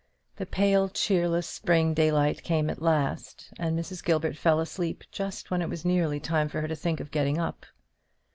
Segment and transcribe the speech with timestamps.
[0.37, 4.03] The pale cheerless spring daylight came at last, and Mrs.
[4.03, 7.37] Gilbert fell asleep just when it was nearly time for her to think of getting
[7.37, 7.67] up.